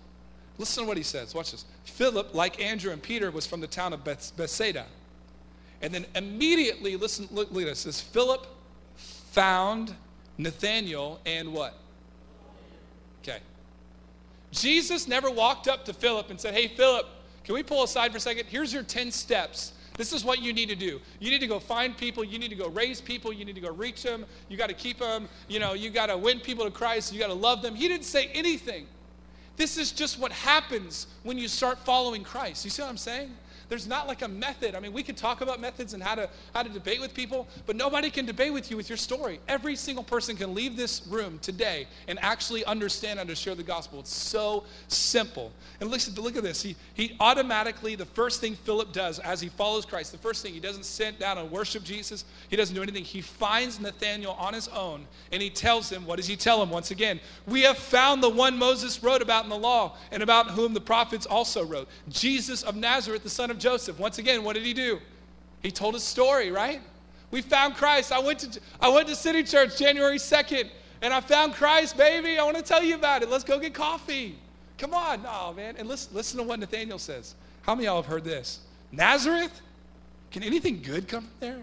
[0.57, 1.33] Listen to what he says.
[1.33, 1.65] Watch this.
[1.85, 4.85] Philip, like Andrew and Peter, was from the town of Beth- Bethsaida.
[5.81, 7.79] And then immediately, listen, look, look at this.
[7.79, 8.47] Says Philip
[8.95, 9.93] found
[10.37, 11.75] Nathanael and what?
[13.21, 13.39] Okay.
[14.51, 17.07] Jesus never walked up to Philip and said, Hey, Philip,
[17.43, 18.45] can we pull aside for a second?
[18.47, 19.73] Here's your 10 steps.
[19.97, 20.99] This is what you need to do.
[21.19, 22.23] You need to go find people.
[22.23, 23.31] You need to go raise people.
[23.31, 24.25] You need to go reach them.
[24.49, 25.27] You got to keep them.
[25.47, 27.13] You know, you got to win people to Christ.
[27.13, 27.75] You got to love them.
[27.75, 28.87] He didn't say anything.
[29.55, 32.65] This is just what happens when you start following Christ.
[32.65, 33.31] You see what I'm saying?
[33.69, 34.75] There's not like a method.
[34.75, 37.47] I mean, we could talk about methods and how to how to debate with people,
[37.65, 39.39] but nobody can debate with you with your story.
[39.47, 43.63] Every single person can leave this room today and actually understand how to share the
[43.63, 43.99] gospel.
[43.99, 45.51] It's so simple.
[45.79, 46.61] And listen, look at this.
[46.61, 50.53] He he automatically the first thing Philip does as he follows Christ, the first thing
[50.53, 52.25] he doesn't sit down and worship Jesus.
[52.49, 53.03] He doesn't do anything.
[53.03, 56.69] He finds Nathanael on his own and he tells him, what does he tell him
[56.69, 57.19] once again?
[57.47, 60.81] We have found the one Moses wrote about in the law and about whom the
[60.81, 63.99] prophets also wrote, Jesus of Nazareth, the son of Joseph.
[63.99, 64.99] Once again, what did he do?
[65.61, 66.81] He told his story, right?
[67.31, 68.11] We found Christ.
[68.11, 70.69] I went to I went to City Church January 2nd,
[71.01, 72.37] and I found Christ, baby.
[72.37, 73.29] I want to tell you about it.
[73.29, 74.35] Let's go get coffee.
[74.77, 75.23] Come on.
[75.23, 75.75] No, man.
[75.77, 77.35] And listen, listen to what Nathanael says.
[77.61, 78.59] How many of y'all have heard this?
[78.91, 79.61] Nazareth?
[80.31, 81.61] Can anything good come from there?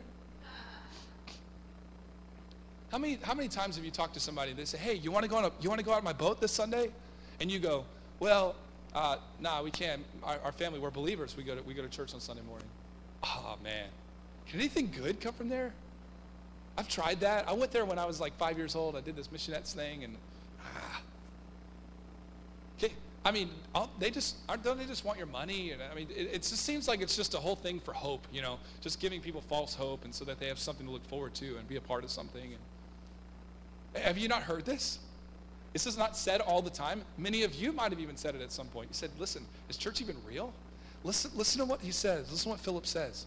[2.90, 4.50] How many, how many times have you talked to somebody?
[4.50, 5.98] And they say, hey, you want to go on a, you want to go out
[5.98, 6.90] on my boat this Sunday?
[7.40, 7.84] And you go,
[8.18, 8.56] well,
[8.94, 10.02] uh, nah, we can't.
[10.22, 11.36] Our, our, family, we're believers.
[11.36, 12.66] We go, to, we go to church on Sunday morning.
[13.22, 13.88] Oh, man.
[14.46, 15.72] Can anything good come from there?
[16.76, 17.48] I've tried that.
[17.48, 18.96] I went there when I was like five years old.
[18.96, 20.16] I did this missionettes thing, and
[20.64, 21.02] ah.
[22.78, 23.50] Okay, I mean,
[23.98, 25.72] they just don't they just want your money?
[25.72, 28.26] And I mean, it, it, just seems like it's just a whole thing for hope,
[28.32, 31.06] you know, just giving people false hope, and so that they have something to look
[31.06, 32.54] forward to and be a part of something.
[33.94, 35.00] And have you not heard this?
[35.72, 37.02] This is not said all the time.
[37.16, 38.88] Many of you might have even said it at some point.
[38.90, 40.52] You said, "Listen, is church even real?"
[41.02, 42.30] Listen, listen to what he says.
[42.30, 43.26] Listen to what Philip says.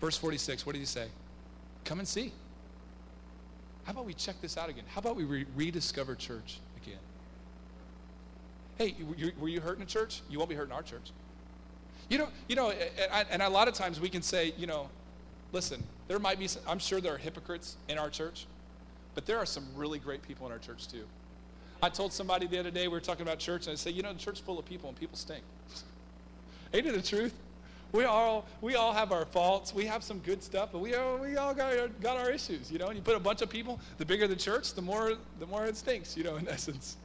[0.00, 0.64] Verse 46.
[0.64, 1.08] What did he say?
[1.84, 2.32] Come and see.
[3.84, 4.84] How about we check this out again?
[4.88, 6.60] How about we re- rediscover church?
[6.82, 6.98] Again?
[8.76, 10.22] Hey, you, were you hurt in a church?
[10.30, 11.10] You won't be hurt in our church.
[12.08, 14.88] You know, you know, and, and a lot of times we can say, you know,
[15.52, 18.46] listen, there might be, some, I'm sure there are hypocrites in our church,
[19.18, 21.02] but there are some really great people in our church too.
[21.82, 24.02] I told somebody the other day, we were talking about church, and I said, you
[24.04, 25.42] know, the church full of people, and people stink.
[26.72, 27.34] Ain't it the truth?
[27.90, 29.74] We all, we all have our faults.
[29.74, 32.70] We have some good stuff, but we all, we all got, our, got our issues,
[32.70, 32.86] you know.
[32.86, 35.66] And you put a bunch of people, the bigger the church, the more, the more
[35.66, 36.96] it stinks, you know, in essence.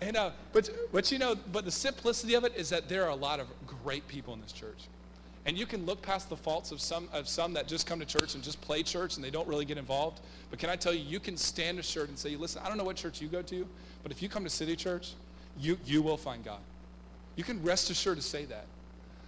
[0.00, 3.10] And, uh, but, but you know, but the simplicity of it is that there are
[3.10, 4.84] a lot of great people in this church.
[5.44, 8.06] And you can look past the faults of some, of some that just come to
[8.06, 10.20] church and just play church and they don't really get involved.
[10.50, 12.84] But can I tell you, you can stand assured and say, listen, I don't know
[12.84, 13.66] what church you go to,
[14.04, 15.14] but if you come to City Church,
[15.58, 16.60] you, you will find God.
[17.34, 18.66] You can rest assured to say that.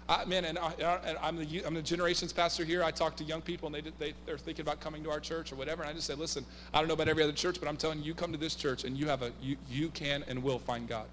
[0.09, 2.85] I, man, and, I, am the, I'm the generations pastor here.
[2.85, 5.50] I talk to young people, and they, they, they're thinking about coming to our church
[5.50, 5.83] or whatever.
[5.83, 8.00] And I just say, listen, I don't know about every other church, but I'm telling
[8.00, 10.59] you, you come to this church, and you have a you, you can and will
[10.59, 11.07] find God.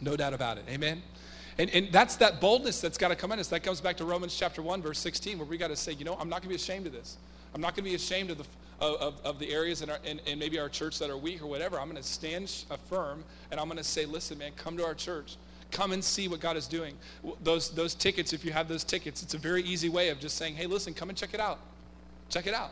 [0.00, 0.64] No doubt about it.
[0.68, 1.02] Amen.
[1.58, 3.48] And, and that's that boldness that's got to come in us.
[3.48, 6.04] That comes back to Romans chapter 1, verse 16, where we got to say, you
[6.04, 7.16] know, I'm not going to be ashamed of this.
[7.54, 8.44] I'm not going to be ashamed of the,
[8.80, 11.46] of, of the areas in, our, in, in maybe our church that are weak or
[11.46, 11.80] whatever.
[11.80, 12.48] I'm going to stand
[12.88, 15.36] firm, and I'm going to say, listen, man, come to our church.
[15.70, 16.94] Come and see what God is doing.
[17.42, 20.36] Those, those tickets, if you have those tickets, it's a very easy way of just
[20.36, 21.58] saying, hey, listen, come and check it out.
[22.30, 22.70] Check it out.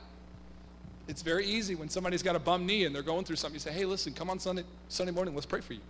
[1.09, 3.55] It's very easy when somebody's got a bum knee and they're going through something.
[3.55, 5.81] You say, hey, listen, come on Sunday, Sunday morning, let's pray for you.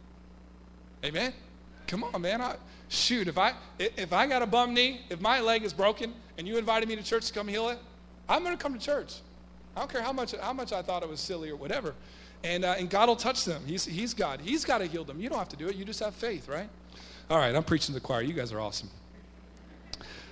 [1.04, 1.32] Amen?
[1.86, 2.40] Come on, man.
[2.40, 2.56] I,
[2.88, 6.46] shoot, if I, if I got a bum knee, if my leg is broken, and
[6.46, 7.78] you invited me to church to come heal it,
[8.28, 9.14] I'm going to come to church.
[9.76, 11.94] I don't care how much, how much I thought it was silly or whatever.
[12.44, 13.62] And, uh, and God will touch them.
[13.66, 14.40] He's, he's God.
[14.40, 15.20] He's got to heal them.
[15.20, 15.76] You don't have to do it.
[15.76, 16.68] You just have faith, right?
[17.28, 18.22] All right, I'm preaching to the choir.
[18.22, 18.88] You guys are awesome.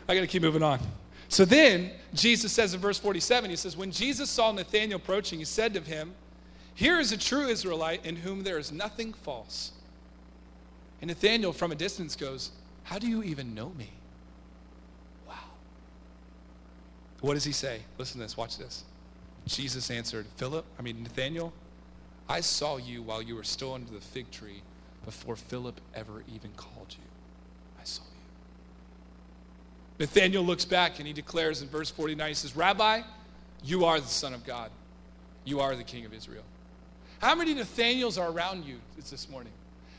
[0.08, 0.80] I got to keep moving on.
[1.28, 5.44] So then, Jesus says in verse 47, he says, When Jesus saw Nathanael approaching, he
[5.44, 6.14] said to him,
[6.74, 9.72] Here is a true Israelite in whom there is nothing false.
[11.00, 12.50] And Nathanael from a distance goes,
[12.84, 13.90] How do you even know me?
[15.28, 15.34] Wow.
[17.20, 17.80] What does he say?
[17.98, 18.84] Listen to this, watch this.
[19.46, 21.52] Jesus answered, Philip, I mean, Nathanael,
[22.28, 24.62] I saw you while you were still under the fig tree
[25.04, 27.04] before Philip ever even called you.
[27.78, 28.08] I saw you.
[29.98, 33.02] Nathanael looks back and he declares in verse 49, he says, Rabbi,
[33.62, 34.70] you are the Son of God.
[35.44, 36.44] You are the King of Israel.
[37.18, 39.52] How many Nathaniels are around you this morning?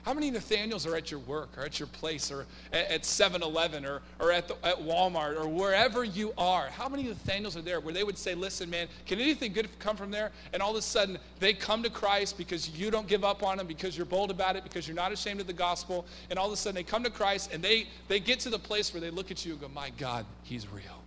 [0.05, 3.87] How many Nathaniels are at your work or at your place or at 7 Eleven
[3.87, 6.67] or, or at, the, at Walmart or wherever you are?
[6.67, 9.97] How many Nathaniels are there where they would say, Listen, man, can anything good come
[9.97, 10.31] from there?
[10.53, 13.57] And all of a sudden they come to Christ because you don't give up on
[13.57, 16.05] them, because you're bold about it, because you're not ashamed of the gospel.
[16.29, 18.59] And all of a sudden they come to Christ and they, they get to the
[18.59, 21.01] place where they look at you and go, My God, He's real.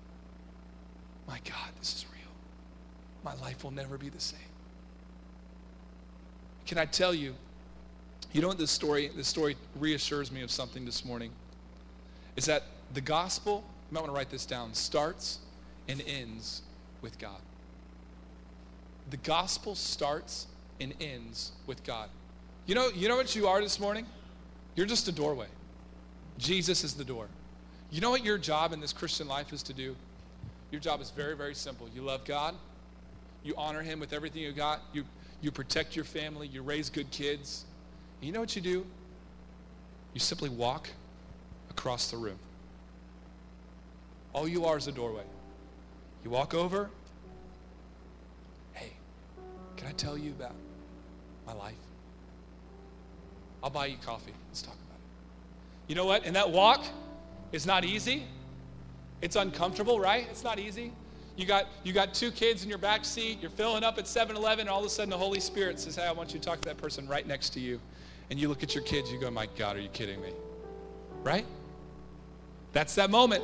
[1.29, 2.33] My God, this is real.
[3.23, 4.41] My life will never be the same.
[6.67, 7.37] Can I tell you?
[8.33, 11.31] You know what this story, this story reassures me of something this morning?
[12.37, 12.65] Is that
[12.95, 15.39] the gospel, you might want to write this down, starts
[15.89, 16.63] and ends
[17.01, 17.41] with God.
[19.11, 20.47] The gospel starts
[20.81, 22.11] and ends with God.
[22.67, 24.05] You know, you know what you are this morning?
[24.77, 25.47] You're just a doorway.
[26.37, 27.29] Jesus is the door.
[27.91, 29.97] You know what your job in this Christian life is to do?
[30.71, 31.89] Your job is very, very simple.
[31.95, 32.55] You love God.
[33.43, 34.83] You honor him with everything you got.
[34.93, 35.05] You,
[35.41, 36.47] you protect your family.
[36.47, 37.65] You raise good kids.
[38.21, 38.85] You know what you do?
[40.15, 40.91] You simply walk
[41.71, 42.39] across the room.
[44.33, 45.23] All you are is a doorway.
[46.25, 46.91] You walk over.
[48.73, 48.93] Hey,
[49.77, 50.55] can I tell you about
[51.47, 51.75] my life?
[53.63, 54.35] I'll buy you coffee.
[54.49, 55.89] Let's talk about it.
[55.89, 56.25] You know what?
[56.25, 56.85] And that walk
[57.53, 58.25] is not easy.
[59.23, 60.27] It's uncomfortable, right?
[60.31, 60.93] It's not easy.
[61.37, 63.39] You got, you got two kids in your back seat.
[63.41, 64.69] You're filling up at 7 Eleven.
[64.69, 66.69] All of a sudden, the Holy Spirit says, Hey, I want you to talk to
[66.69, 67.81] that person right next to you
[68.31, 70.33] and you look at your kids, you go, My God, are you kidding me?
[71.23, 71.47] Right?
[72.73, 73.43] That's that moment.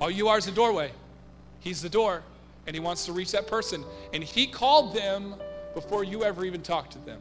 [0.00, 0.92] All you are is a doorway.
[1.60, 2.22] He's the door,
[2.66, 3.84] and He wants to reach that person.
[4.12, 5.36] And He called them
[5.74, 7.20] before you ever even talked to them.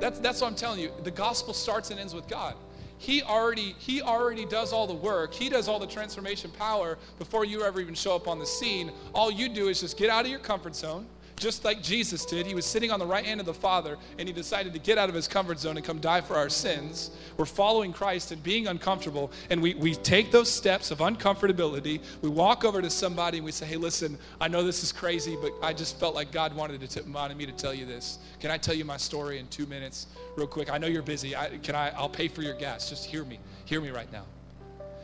[0.00, 0.90] That's, that's what I'm telling you.
[1.04, 2.54] The gospel starts and ends with God.
[2.98, 5.34] He already, he already does all the work.
[5.34, 8.90] He does all the transformation power before you ever even show up on the scene.
[9.14, 12.46] All you do is just get out of your comfort zone, just like Jesus did.
[12.46, 14.98] He was sitting on the right hand of the Father, and he decided to get
[14.98, 17.10] out of his comfort zone and come die for our sins.
[17.36, 22.00] We're following Christ and being uncomfortable, and we, we take those steps of uncomfortability.
[22.22, 25.36] We walk over to somebody and we say, Hey, listen, I know this is crazy,
[25.40, 28.18] but I just felt like God wanted, to t- wanted me to tell you this.
[28.40, 30.70] Can I tell you my story in two minutes, real quick?
[30.70, 31.36] I know you're busy.
[31.36, 31.90] I, can I?
[31.90, 32.88] I'll pay for your gas.
[32.88, 33.38] Just hear me.
[33.64, 34.24] Hear me right now.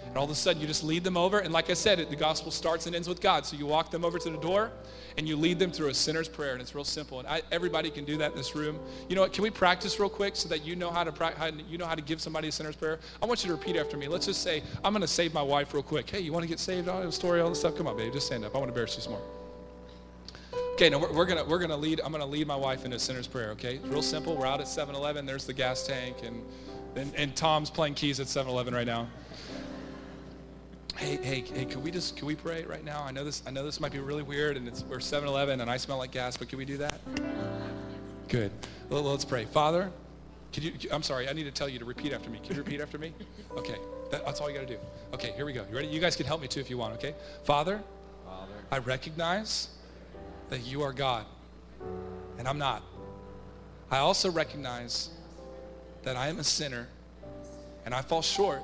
[0.06, 1.38] And all of a sudden, you just lead them over.
[1.38, 3.46] And like I said, the gospel starts and ends with God.
[3.46, 4.70] So you walk them over to the door
[5.16, 6.52] and you lead them through a sinner's prayer.
[6.52, 7.18] And it's real simple.
[7.18, 8.78] And I, everybody can do that in this room.
[9.08, 9.32] You know what?
[9.32, 11.86] Can we practice real quick so that you know how to pra- how, you know
[11.86, 12.98] how to give somebody a sinner's prayer?
[13.22, 14.06] I want you to repeat after me.
[14.06, 16.10] Let's just say, I'm going to save my wife real quick.
[16.10, 16.88] Hey, you want to get saved?
[16.88, 17.76] All the story, all this stuff.
[17.76, 18.10] Come on, baby.
[18.10, 18.54] Just stand up.
[18.54, 19.22] I want to embarrass you some more.
[20.74, 22.00] Okay, now we're, we're, gonna we're gonna lead.
[22.02, 23.50] I'm gonna lead my wife into a sinner's prayer.
[23.50, 24.36] Okay, it's real simple.
[24.36, 25.24] We're out at 7-Eleven.
[25.26, 26.42] There's the gas tank, and
[26.96, 29.08] and, and Tom's playing keys at 7-Eleven right now
[31.02, 33.02] hey, hey, hey, can we just, can we pray right now?
[33.02, 35.68] I know this, I know this might be really weird and it's, we're 7-Eleven and
[35.68, 37.00] I smell like gas, but can we do that?
[38.28, 38.52] Good.
[38.88, 39.44] Well, let's pray.
[39.44, 39.90] Father,
[40.52, 42.38] could you, I'm sorry, I need to tell you to repeat after me.
[42.38, 43.12] Can you repeat after me?
[43.54, 43.76] Okay,
[44.10, 44.80] that, that's all you got to do.
[45.12, 45.62] Okay, here we go.
[45.68, 45.88] You ready?
[45.88, 47.14] You guys can help me too if you want, okay?
[47.44, 47.82] Father,
[48.24, 49.68] Father, I recognize
[50.48, 51.26] that you are God
[52.38, 52.82] and I'm not.
[53.90, 55.10] I also recognize
[56.02, 56.88] that I am a sinner
[57.84, 58.62] and I fall short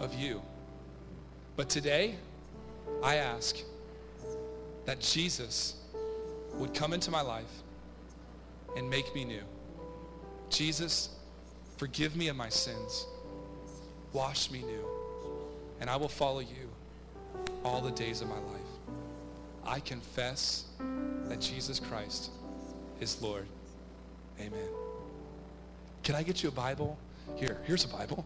[0.00, 0.42] of you.
[1.58, 2.14] But today,
[3.02, 3.56] I ask
[4.84, 5.74] that Jesus
[6.54, 7.50] would come into my life
[8.76, 9.42] and make me new.
[10.50, 11.08] Jesus,
[11.76, 13.08] forgive me of my sins.
[14.12, 14.84] Wash me new.
[15.80, 16.70] And I will follow you
[17.64, 18.94] all the days of my life.
[19.66, 20.66] I confess
[21.24, 22.30] that Jesus Christ
[23.00, 23.46] is Lord.
[24.38, 24.68] Amen.
[26.04, 26.96] Can I get you a Bible?
[27.34, 28.24] Here, here's a Bible.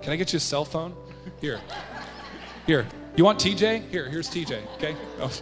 [0.00, 0.94] Can I get you a cell phone?
[1.40, 1.60] Here.
[2.70, 3.88] Here, you want TJ?
[3.90, 4.94] Here, here's TJ, okay?
[5.18, 5.32] Oh,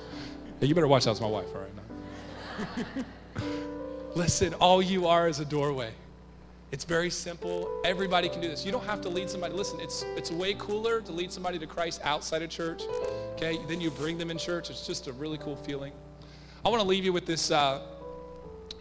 [0.63, 3.05] you better watch out, it's my wife, all right.
[4.15, 5.93] Listen, all you are is a doorway.
[6.73, 7.83] It's very simple.
[7.85, 8.65] Everybody can do this.
[8.65, 9.53] You don't have to lead somebody.
[9.53, 12.85] Listen, it's it's way cooler to lead somebody to Christ outside of church.
[13.35, 14.71] Okay, then you bring them in church.
[14.71, 15.93] It's just a really cool feeling.
[16.65, 17.83] I want to leave you with this uh,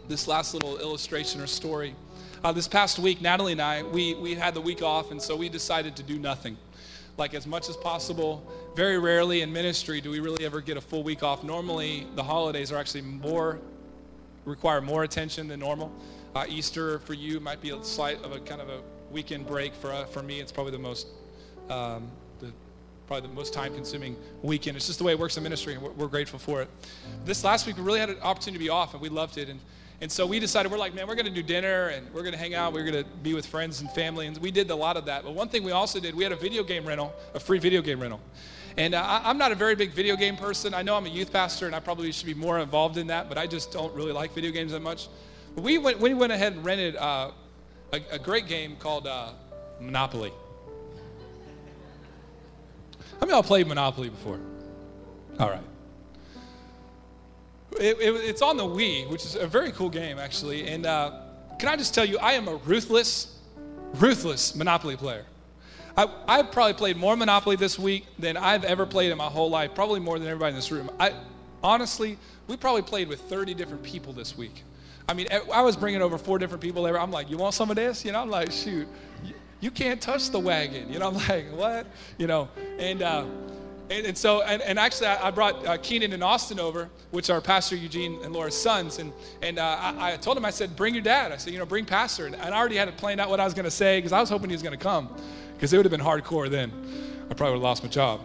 [0.08, 1.94] this last little illustration or story.
[2.42, 5.36] Uh, this past week, Natalie and I, we we had the week off, and so
[5.36, 6.56] we decided to do nothing
[7.18, 8.42] like as much as possible.
[8.74, 11.42] Very rarely in ministry do we really ever get a full week off.
[11.42, 13.58] Normally, the holidays are actually more,
[14.44, 15.92] require more attention than normal.
[16.34, 19.74] Uh, Easter for you might be a slight of a kind of a weekend break.
[19.74, 21.08] For, uh, for me, it's probably the most,
[21.68, 22.52] um, the,
[23.08, 24.76] probably the most time consuming weekend.
[24.76, 26.68] It's just the way it works in ministry, and we're, we're grateful for it.
[27.24, 29.48] This last week, we really had an opportunity to be off, and we loved it.
[29.48, 29.58] And
[30.00, 32.32] and so we decided, we're like, man, we're going to do dinner and we're going
[32.32, 32.72] to hang out.
[32.72, 34.28] We're going to be with friends and family.
[34.28, 35.24] And we did a lot of that.
[35.24, 37.82] But one thing we also did, we had a video game rental, a free video
[37.82, 38.20] game rental.
[38.76, 40.72] And uh, I, am not a very big video game person.
[40.72, 43.28] I know I'm a youth pastor and I probably should be more involved in that,
[43.28, 45.08] but I just don't really like video games that much.
[45.56, 47.32] But we went, we went ahead and rented uh,
[47.92, 49.30] a, a, great game called uh,
[49.80, 50.30] Monopoly.
[53.14, 54.38] How many of y'all played Monopoly before?
[55.40, 55.64] All right.
[57.78, 60.66] It, it, it's on the Wii, which is a very cool game, actually.
[60.68, 61.12] And uh,
[61.58, 63.38] can I just tell you, I am a ruthless,
[63.94, 65.24] ruthless Monopoly player.
[65.96, 69.50] I, I've probably played more Monopoly this week than I've ever played in my whole
[69.50, 70.90] life, probably more than everybody in this room.
[71.00, 71.14] I,
[71.62, 74.62] honestly, we probably played with 30 different people this week.
[75.08, 77.00] I mean, I was bringing over four different people there.
[77.00, 78.04] I'm like, you want some of this?
[78.04, 78.86] You know, I'm like, shoot,
[79.24, 80.92] you, you can't touch the wagon.
[80.92, 81.86] You know, I'm like, what?
[82.18, 83.24] You know, and uh,
[83.90, 87.30] and, and so, and, and actually, I, I brought uh, Keenan and Austin over, which
[87.30, 88.98] are Pastor Eugene and Laura's sons.
[88.98, 91.32] And, and uh, I, I, told him, I said, bring your dad.
[91.32, 92.26] I said, you know, bring Pastor.
[92.26, 94.12] And, and I already had it planned out what I was going to say because
[94.12, 95.08] I was hoping he was going to come
[95.54, 96.70] because it would have been hardcore then.
[97.30, 98.20] I probably would have lost my job.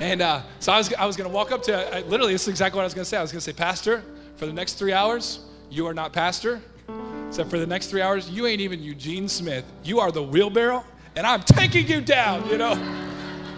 [0.00, 2.42] and uh, so I was, I was going to walk up to, uh, literally, this
[2.42, 3.16] is exactly what I was going to say.
[3.16, 4.02] I was going to say, Pastor,
[4.36, 6.60] for the next three hours, you are not Pastor.
[7.28, 9.64] Except for the next three hours, you ain't even Eugene Smith.
[9.82, 10.84] You are the wheelbarrow,
[11.16, 13.11] and I'm taking you down, you know?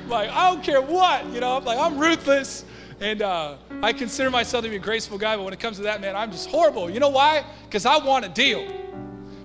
[0.08, 2.64] Like, I don't care what, you know, I'm like, I'm ruthless.
[3.00, 5.82] And uh, I consider myself to be a graceful guy, but when it comes to
[5.84, 6.88] that, man, I'm just horrible.
[6.88, 7.44] You know why?
[7.64, 8.66] Because I want a deal.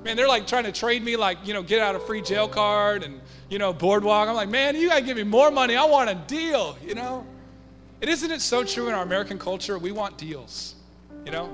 [0.04, 2.48] Man, they're like trying to trade me, like, you know, get out a free jail
[2.48, 3.20] card and,
[3.50, 4.30] you know, boardwalk.
[4.30, 5.76] I'm like, man, you got to give me more money.
[5.76, 7.26] I want a deal, you know?
[8.02, 9.78] And isn't it so true in our American culture?
[9.78, 10.76] We want deals,
[11.26, 11.52] you know?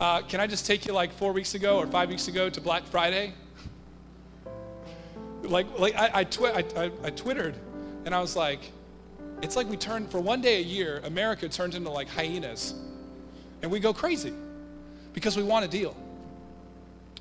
[0.00, 2.60] Uh, can I just take you like four weeks ago or five weeks ago to
[2.60, 3.34] Black Friday?
[5.42, 7.54] like, like I, I, twi- I, I, I twittered
[8.06, 8.60] and I was like,
[9.42, 12.74] it's like we turn, for one day a year, America turns into like hyenas.
[13.60, 14.32] And we go crazy
[15.12, 15.94] because we want a deal.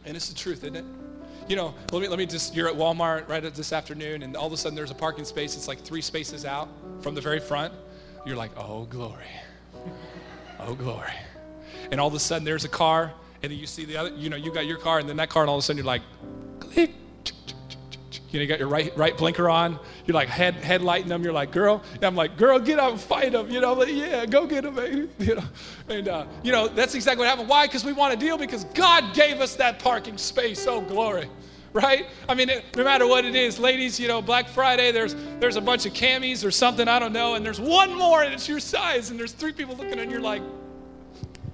[0.05, 0.85] And it's the truth, isn't it?
[1.47, 4.47] You know, let me, let me just, you're at Walmart right this afternoon, and all
[4.47, 5.55] of a sudden there's a parking space.
[5.55, 6.69] It's like three spaces out
[7.01, 7.73] from the very front.
[8.25, 9.25] You're like, oh, glory.
[10.59, 11.13] oh, glory.
[11.91, 13.13] And all of a sudden, there's a car,
[13.43, 15.29] and then you see the other, you know, you got your car, and then that
[15.29, 16.01] car, and all of a sudden, you're like,
[16.59, 16.91] click.
[18.35, 19.79] You know, you got your right, right blinker on.
[20.05, 21.23] You're like head, headlighting them.
[21.23, 21.81] You're like, girl.
[21.93, 23.49] And I'm like, girl, get out and fight them.
[23.49, 25.07] You know, like, yeah, go get them, baby.
[25.19, 25.43] You know,
[25.87, 27.47] and uh, you know that's exactly what happened.
[27.47, 27.65] Why?
[27.65, 28.37] Because we want a deal.
[28.37, 30.67] Because God gave us that parking space.
[30.67, 31.29] Oh, glory
[31.71, 32.07] right?
[32.29, 35.61] I mean, no matter what it is, ladies, you know, Black Friday, there's there's a
[35.61, 38.59] bunch of camis or something, I don't know, and there's one more and it's your
[38.59, 40.41] size, and there's three people looking and you're like,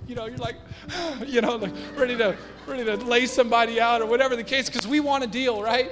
[0.08, 0.58] you know, you're like,
[1.26, 2.36] you know, like ready to
[2.68, 5.92] ready to lay somebody out or whatever the case, because we want a deal, right?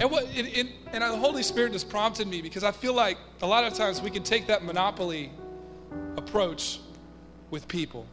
[0.00, 3.64] And what and the Holy Spirit has prompted me because I feel like a lot
[3.64, 5.30] of times we can take that monopoly
[6.16, 6.80] approach
[7.50, 8.06] with people,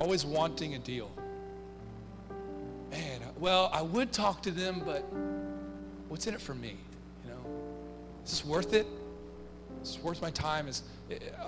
[0.00, 1.10] always wanting a deal
[2.96, 5.04] man, well, I would talk to them, but
[6.08, 6.76] what's in it for me?
[7.24, 7.40] You know,
[8.24, 8.86] is this worth it?
[9.82, 10.68] Is this worth my time?
[10.68, 10.82] Is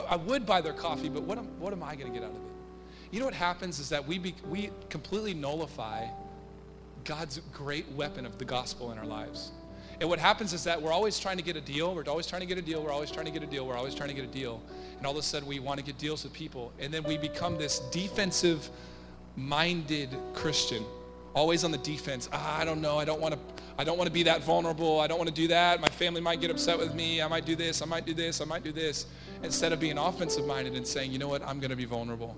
[0.09, 2.35] I would buy their coffee, but what am, what am I going to get out
[2.35, 2.43] of it?
[3.11, 6.07] You know what happens is that we, be, we completely nullify
[7.09, 9.51] God's great weapon of the gospel in our lives.
[9.99, 11.95] And what happens is that we're always trying to get a deal.
[11.95, 12.85] We're always trying to get a deal.
[12.85, 13.67] We're always trying to get a deal.
[13.67, 14.63] We're always trying to get a deal.
[14.99, 16.71] And all of a sudden, we want to get deals with people.
[16.79, 18.69] And then we become this defensive
[19.37, 20.85] minded Christian
[21.35, 22.29] always on the defense.
[22.33, 22.99] Ah, I don't know.
[22.99, 23.41] I don't want to.
[23.79, 25.01] I don't want to be that vulnerable.
[25.01, 25.81] I don't want to do that.
[25.81, 27.23] My family might get upset with me.
[27.23, 27.81] I might do this.
[27.81, 28.41] I might do this.
[28.41, 29.07] I might do this.
[29.45, 32.37] Instead of being offensive minded and saying, you know what, I'm going to be vulnerable.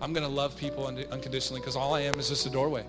[0.00, 2.86] I'm going to love people unconditionally because all I am is just a doorway.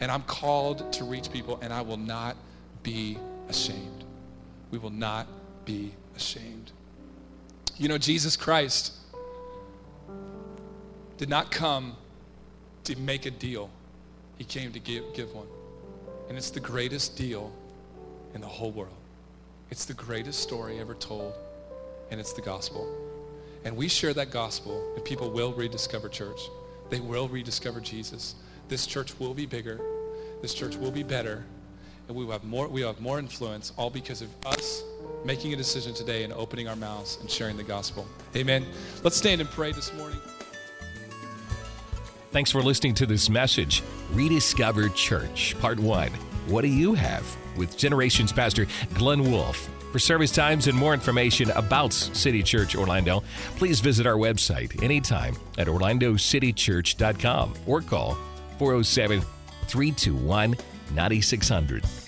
[0.00, 2.36] And I'm called to reach people, and I will not
[2.82, 3.18] be
[3.48, 4.04] ashamed.
[4.70, 5.26] We will not
[5.64, 6.72] be ashamed.
[7.76, 8.92] You know, Jesus Christ
[11.16, 11.96] did not come
[12.84, 13.70] to make a deal.
[14.36, 15.46] He came to give, give one.
[16.28, 17.52] And it's the greatest deal
[18.34, 18.94] in the whole world.
[19.70, 21.32] It's the greatest story ever told,
[22.10, 22.88] and it's the gospel.
[23.64, 26.40] And we share that gospel, and people will rediscover church.
[26.90, 28.34] They will rediscover Jesus.
[28.68, 29.80] This church will be bigger.
[30.42, 31.44] This church will be better.
[32.08, 34.82] And we will have more, we will have more influence, all because of us
[35.24, 38.06] making a decision today and opening our mouths and sharing the gospel.
[38.36, 38.66] Amen.
[39.02, 40.18] Let's stand and pray this morning.
[42.30, 43.82] Thanks for listening to this message.
[44.12, 46.10] Rediscover Church, Part 1.
[46.48, 47.24] What do you have?
[47.56, 49.70] With Generations Pastor Glenn Wolf.
[49.92, 53.22] For service times and more information about City Church Orlando,
[53.56, 58.18] please visit our website anytime at orlandocitychurch.com or call
[58.58, 59.22] 407
[59.68, 60.54] 321
[60.94, 62.03] 9600.